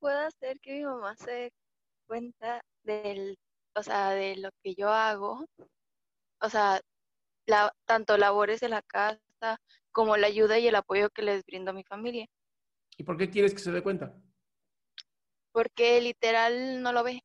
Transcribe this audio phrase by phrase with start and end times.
[0.00, 1.52] puedo hacer que mi mamá se dé
[2.06, 3.38] cuenta del,
[3.76, 5.46] o sea, de lo que yo hago?
[6.40, 6.80] O sea,
[7.46, 9.58] la- tanto labores de la casa
[9.92, 12.26] como la ayuda y el apoyo que les brindo a mi familia,
[12.96, 14.14] ¿Y por qué quieres que se dé cuenta?
[15.52, 17.22] porque literal no lo ve.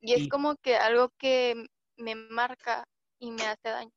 [0.00, 1.66] Y es como que algo que
[1.96, 2.84] me marca
[3.18, 3.90] y me hace daño.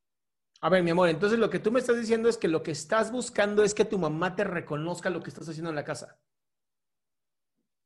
[0.61, 2.71] A ver, mi amor, entonces lo que tú me estás diciendo es que lo que
[2.71, 6.17] estás buscando es que tu mamá te reconozca lo que estás haciendo en la casa.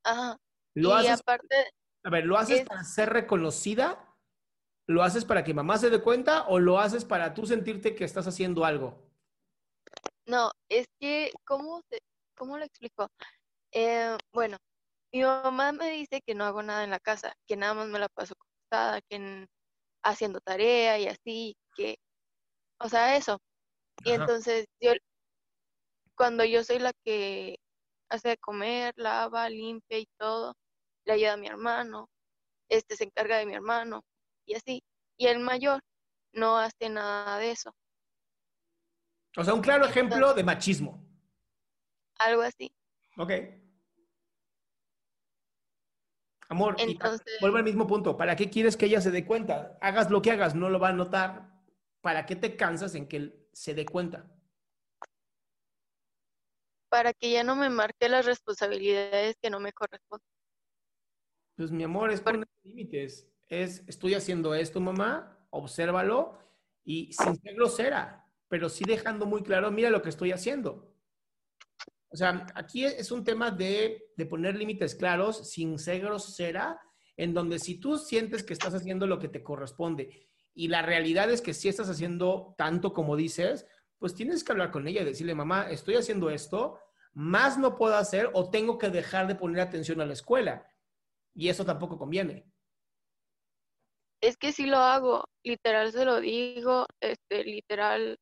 [0.04, 0.36] Ajá.
[0.74, 1.70] ¿Lo y haces, aparte,
[2.04, 4.08] a ver, ¿lo haces es- para ser reconocida?
[4.88, 8.04] ¿Lo haces para que mamá se dé cuenta o lo haces para tú sentirte que
[8.04, 9.10] estás haciendo algo?
[10.26, 12.00] No, es que, ¿cómo, se-
[12.36, 13.08] cómo lo explico?
[13.72, 14.58] Eh, bueno,
[15.12, 17.98] mi mamá me dice que no hago nada en la casa, que nada más me
[17.98, 19.46] la paso acostada, que en-
[20.04, 21.96] haciendo tarea y así, que,
[22.80, 23.38] o sea, eso.
[24.04, 24.22] Y Ajá.
[24.22, 24.92] entonces yo,
[26.16, 27.56] cuando yo soy la que
[28.12, 30.54] hace de comer, lava, limpia y todo,
[31.04, 32.08] le ayuda a mi hermano,
[32.68, 34.04] este se encarga de mi hermano
[34.46, 34.82] y así.
[35.16, 35.80] Y el mayor
[36.32, 37.74] no hace nada de eso,
[39.36, 41.02] O sea, un claro ejemplo de machismo.
[42.18, 42.72] algo así.
[43.16, 43.32] Ok.
[46.48, 48.16] Amor, Entonces- vuelvo al mismo punto.
[48.16, 49.78] ¿Para qué quieres que ella se dé cuenta?
[49.80, 51.50] Hagas lo que hagas, no lo va a notar.
[52.02, 54.30] ¿Para qué te cansas en que él se dé cuenta?
[56.92, 60.28] Para que ya no me marque las responsabilidades que no me corresponden.
[61.56, 63.26] Pues mi amor, es poner límites.
[63.48, 66.38] Es, estoy haciendo esto, mamá, obsérvalo
[66.84, 70.94] y sin ser grosera, pero sí dejando muy claro, mira lo que estoy haciendo.
[72.10, 76.78] O sea, aquí es un tema de, de poner límites claros sin ser grosera,
[77.16, 81.30] en donde si tú sientes que estás haciendo lo que te corresponde y la realidad
[81.30, 83.66] es que si estás haciendo tanto como dices,
[84.02, 86.80] pues tienes que hablar con ella y decirle, mamá, estoy haciendo esto,
[87.12, 90.66] más no puedo hacer o tengo que dejar de poner atención a la escuela.
[91.34, 92.44] Y eso tampoco conviene.
[94.20, 98.18] Es que sí lo hago, literal se lo digo, este, literal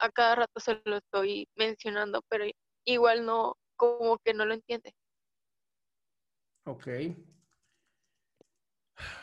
[0.00, 2.44] a cada rato se lo estoy mencionando, pero
[2.84, 4.92] igual no, como que no lo entiende.
[6.64, 6.88] Ok.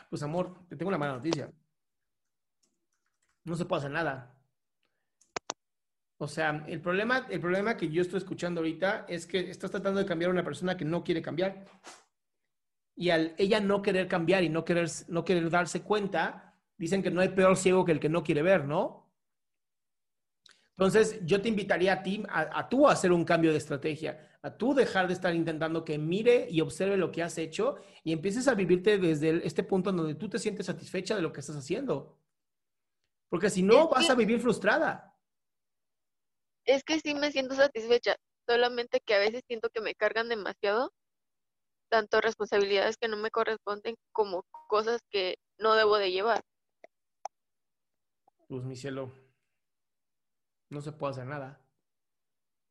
[0.08, 1.52] Pues amor, te tengo una mala noticia.
[3.44, 4.39] No se puede hacer nada.
[6.22, 10.00] O sea, el problema, el problema que yo estoy escuchando ahorita es que estás tratando
[10.00, 11.64] de cambiar a una persona que no quiere cambiar.
[12.94, 17.10] Y al ella no querer cambiar y no querer, no querer darse cuenta, dicen que
[17.10, 19.10] no hay peor ciego que el que no quiere ver, ¿no?
[20.72, 24.38] Entonces, yo te invitaría a ti, a, a tú a hacer un cambio de estrategia,
[24.42, 28.12] a tú dejar de estar intentando que mire y observe lo que has hecho y
[28.12, 31.32] empieces a vivirte desde el- este punto en donde tú te sientes satisfecha de lo
[31.32, 32.18] que estás haciendo.
[33.30, 35.09] Porque si no, vas a vivir frustrada.
[36.70, 38.14] Es que sí me siento satisfecha,
[38.46, 40.92] solamente que a veces siento que me cargan demasiado,
[41.90, 46.42] tanto responsabilidades que no me corresponden como cosas que no debo de llevar.
[48.46, 49.10] Pues mi cielo,
[50.68, 51.60] no se puede hacer nada.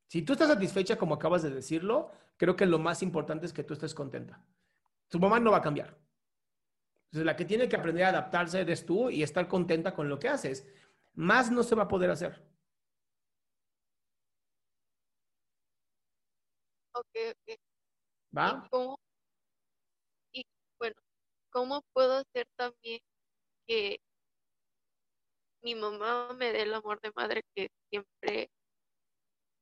[0.08, 3.66] Si tú estás satisfecha como acabas de decirlo, creo que lo más importante es que
[3.66, 4.42] tú estés contenta.
[5.10, 5.98] Tu mamá no va a cambiar.
[7.08, 10.20] Entonces, la que tiene que aprender a adaptarse eres tú y estar contenta con lo
[10.20, 10.66] que haces.
[11.16, 12.49] Más no se va a poder hacer.
[17.00, 17.60] Ok, ok.
[18.38, 18.62] ¿Va?
[18.66, 19.00] ¿Y cómo,
[20.34, 20.44] y
[20.78, 20.96] bueno,
[21.50, 23.00] cómo puedo hacer también
[23.68, 24.00] que
[25.62, 28.50] mi mamá me dé el amor de madre que siempre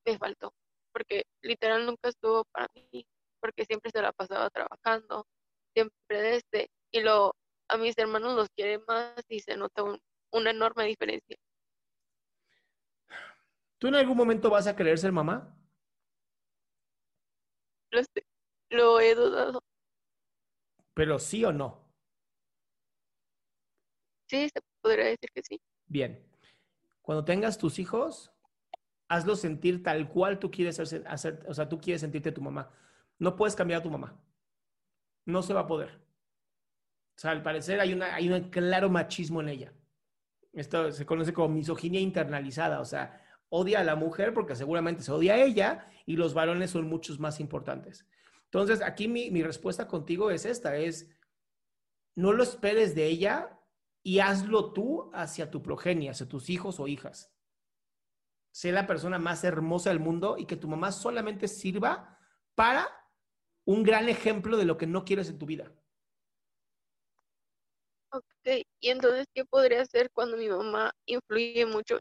[0.05, 0.51] me faltó?
[0.91, 3.05] Porque literal nunca estuvo para mí,
[3.39, 5.25] porque siempre se la pasaba trabajando,
[5.75, 7.33] siempre desde, y lo,
[7.69, 9.99] a mis hermanos los quiere más y se nota un-
[10.33, 11.37] una enorme diferencia.
[13.77, 15.55] ¿Tú en algún momento vas a querer ser mamá?
[18.69, 19.61] Lo, he dudado.
[20.93, 21.85] Pero sí o no.
[24.27, 25.61] Sí, se podría decir que sí.
[25.85, 26.23] Bien.
[27.01, 28.31] Cuando tengas tus hijos,
[29.07, 32.69] hazlos sentir tal cual tú quieres hacer, hacer- o sea, tú quieres sentirte tu mamá.
[33.19, 34.19] No puedes cambiar a tu mamá.
[35.25, 36.01] No se va a poder.
[37.15, 39.73] O sea, al parecer hay, una, hay un claro machismo en ella.
[40.53, 45.11] Esto se conoce como misoginia internalizada, o sea, odia a la mujer porque seguramente se
[45.11, 48.05] odia a ella y los varones son muchos más importantes.
[48.45, 51.09] Entonces, aquí mi, mi respuesta contigo es esta, es
[52.15, 53.59] no lo esperes de ella
[54.03, 57.31] y hazlo tú hacia tu progenie, hacia tus hijos o hijas.
[58.51, 62.17] Sé la persona más hermosa del mundo y que tu mamá solamente sirva
[62.55, 62.87] para
[63.65, 65.71] un gran ejemplo de lo que no quieres en tu vida.
[68.11, 68.25] Ok,
[68.79, 71.99] y entonces, ¿qué podría hacer cuando mi mamá influye mucho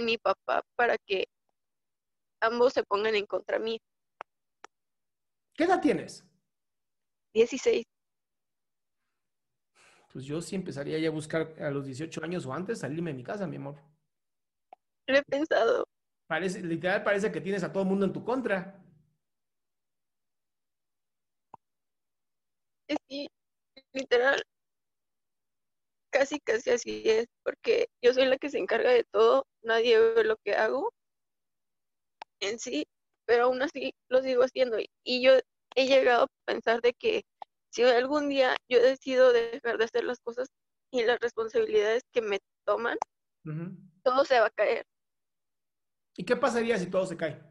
[0.00, 1.26] mi papá para que
[2.40, 3.80] ambos se pongan en contra mí?
[5.54, 6.24] ¿Qué edad tienes?
[7.34, 7.84] 16.
[10.12, 13.16] Pues yo sí empezaría ya a buscar a los 18 años o antes salirme de
[13.16, 13.76] mi casa, mi amor.
[15.06, 15.84] Lo he pensado.
[16.26, 18.82] Parece, literal parece que tienes a todo el mundo en tu contra.
[22.86, 23.28] Que,
[23.92, 24.42] literal,
[26.10, 30.24] casi, casi así es, porque yo soy la que se encarga de todo, nadie ve
[30.24, 30.92] lo que hago
[32.40, 32.86] en sí,
[33.26, 34.78] pero aún así lo sigo haciendo.
[35.04, 35.32] Y yo
[35.74, 37.24] he llegado a pensar de que
[37.70, 40.48] si algún día yo decido dejar de hacer las cosas
[40.90, 42.96] y las responsabilidades que me toman,
[44.02, 44.84] todo se va a caer.
[46.16, 47.42] ¿Y qué pasaría si todo se cae?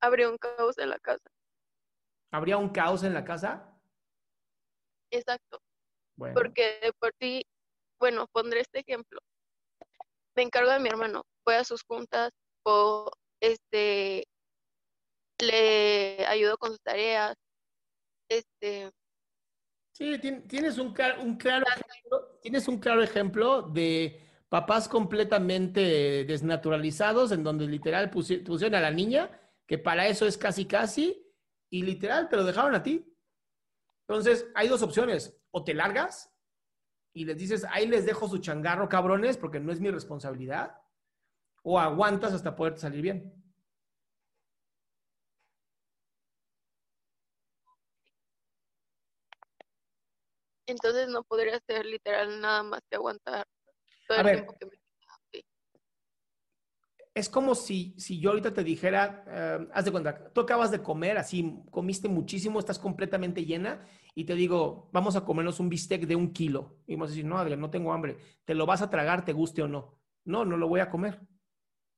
[0.00, 1.28] Habría un caos en la casa.
[2.30, 3.75] ¿Habría un caos en la casa?
[5.10, 5.60] Exacto.
[6.16, 7.44] Bueno, Porque de por sí,
[8.00, 9.20] bueno, pondré este ejemplo.
[10.36, 12.30] Me encargo de mi hermano, voy a sus juntas,
[12.64, 13.10] o
[13.40, 14.24] este,
[15.40, 17.34] le ayudo con sus tareas,
[18.28, 18.90] este,
[19.92, 26.24] sí, tien- tienes un, clar- un claro ejemplo, tienes un claro ejemplo de papás completamente
[26.24, 29.30] desnaturalizados en donde literal pusi- pusieron a la niña,
[29.66, 31.22] que para eso es casi casi,
[31.70, 33.15] y literal te lo dejaron a ti.
[34.08, 36.32] Entonces, hay dos opciones, o te largas
[37.12, 40.80] y les dices, ahí les dejo su changarro, cabrones, porque no es mi responsabilidad,
[41.62, 43.42] o aguantas hasta poder salir bien.
[50.68, 53.46] entonces no podría ser literal nada más que aguantar
[54.08, 54.34] todo A el ver.
[54.36, 54.76] tiempo que me
[57.16, 60.82] Es como si, si yo ahorita te dijera, eh, haz de cuenta, tú acabas de
[60.82, 63.80] comer, así comiste muchísimo, estás completamente llena
[64.14, 66.76] y te digo, vamos a comernos un bistec de un kilo.
[66.86, 68.18] Y vamos a decir, no, Adrián, no tengo hambre.
[68.44, 69.98] ¿Te lo vas a tragar, te guste o no?
[70.26, 71.18] No, no lo voy a comer.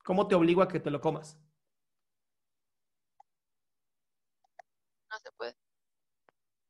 [0.04, 1.36] ¿Cómo te obligo a que te lo comas?
[5.10, 5.56] no se puede.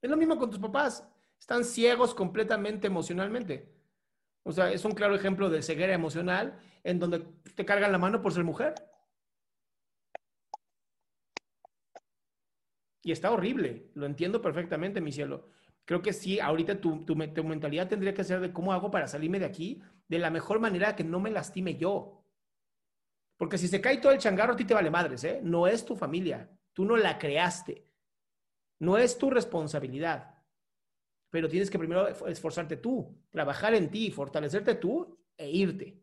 [0.00, 1.06] Es lo mismo con tus papás.
[1.38, 3.74] Están ciegos completamente emocionalmente.
[4.42, 6.58] O sea, es un claro ejemplo de ceguera emocional
[6.88, 7.20] en donde
[7.54, 8.74] te cargan la mano por ser mujer.
[13.02, 15.48] Y está horrible, lo entiendo perfectamente, mi cielo.
[15.84, 19.06] Creo que sí, ahorita tu, tu, tu mentalidad tendría que ser de cómo hago para
[19.06, 22.24] salirme de aquí de la mejor manera que no me lastime yo.
[23.36, 25.40] Porque si se cae todo el changarro, a ti te vale madres, ¿eh?
[25.42, 27.86] No es tu familia, tú no la creaste.
[28.80, 30.34] No es tu responsabilidad.
[31.30, 36.02] Pero tienes que primero esf- esforzarte tú, trabajar en ti, fortalecerte tú e irte.